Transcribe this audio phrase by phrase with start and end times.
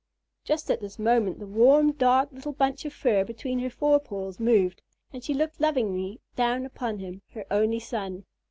[0.43, 4.81] Just at this moment, the warm, dark little bunch of fur between her forepaws moved,
[5.13, 8.25] and she looked lovingly down upon him, her only son.